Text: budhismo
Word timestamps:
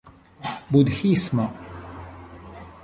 budhismo 0.71 1.45